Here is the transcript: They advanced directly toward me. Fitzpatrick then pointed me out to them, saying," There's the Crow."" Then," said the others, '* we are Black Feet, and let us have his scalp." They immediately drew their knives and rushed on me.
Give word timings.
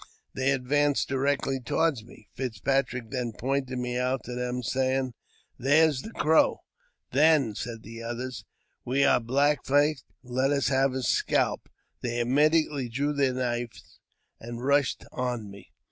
They 0.33 0.49
advanced 0.49 1.09
directly 1.09 1.59
toward 1.59 2.01
me. 2.01 2.27
Fitzpatrick 2.35 3.11
then 3.11 3.33
pointed 3.33 3.77
me 3.77 3.99
out 3.99 4.23
to 4.23 4.33
them, 4.33 4.63
saying," 4.63 5.13
There's 5.59 6.01
the 6.01 6.09
Crow."" 6.09 6.61
Then," 7.11 7.53
said 7.53 7.83
the 7.83 8.01
others, 8.01 8.43
'* 8.63 8.69
we 8.83 9.03
are 9.03 9.19
Black 9.19 9.63
Feet, 9.63 10.01
and 10.23 10.33
let 10.33 10.49
us 10.49 10.69
have 10.69 10.93
his 10.93 11.07
scalp." 11.07 11.69
They 12.01 12.19
immediately 12.19 12.89
drew 12.89 13.13
their 13.13 13.35
knives 13.35 13.99
and 14.39 14.65
rushed 14.65 15.05
on 15.11 15.51
me. 15.51 15.69